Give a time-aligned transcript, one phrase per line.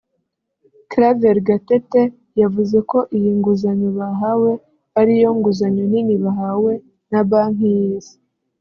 [0.91, 2.01] Claver Gatete
[2.41, 4.51] yavuze ko iyi nguzanyo bahawe
[4.99, 6.73] ariyo nguzanyo nini bahawe
[7.11, 8.15] na banki y’isi